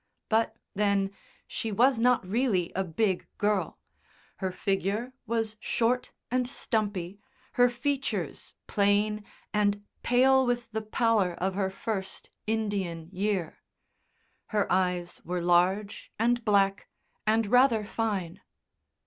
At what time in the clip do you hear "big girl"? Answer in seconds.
2.83-3.77